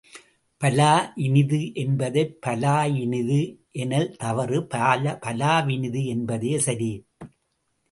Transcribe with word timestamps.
பலா 0.61 0.93
இனிது 1.15 1.59
என்பதைப் 1.73 2.39
பலாயினிது 2.45 3.39
எனல் 3.75 4.09
தவறு 4.15 4.67
பலாவினிது 5.21 6.03
என்பதே 6.05 6.59
சரி. 6.59 6.91